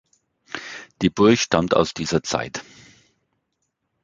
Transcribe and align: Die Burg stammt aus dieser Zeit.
Die 1.03 1.11
Burg 1.11 1.37
stammt 1.37 1.75
aus 1.75 1.93
dieser 1.93 2.23
Zeit. 2.23 2.63